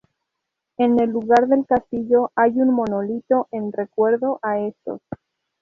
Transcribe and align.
En 0.77 0.99
el 0.99 1.11
lugar 1.11 1.47
del 1.47 1.67
castillo 1.67 2.31
hay 2.35 2.53
un 2.59 2.73
monolito 2.73 3.47
en 3.51 3.71
recuerdo 3.71 4.39
a 4.41 4.57
estos. 4.57 4.99